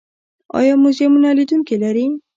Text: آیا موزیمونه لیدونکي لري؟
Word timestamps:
آیا 0.59 0.73
موزیمونه 0.83 1.29
لیدونکي 1.37 1.75
لري؟ 1.83 2.05